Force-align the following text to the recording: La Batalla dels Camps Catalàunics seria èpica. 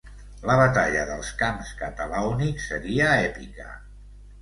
La 0.49 0.55
Batalla 0.59 1.03
dels 1.09 1.29
Camps 1.43 1.71
Catalàunics 1.83 2.69
seria 2.73 3.15
èpica. 3.31 3.73